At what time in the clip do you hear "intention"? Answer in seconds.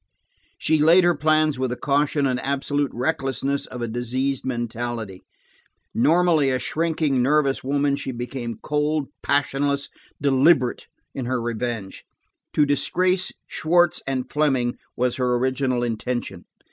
15.83-16.45